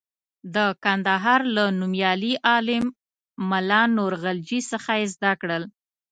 [0.55, 2.85] د کندهار له نومیالي عالم
[3.49, 5.63] ملا نور غلجي څخه یې زده کړل.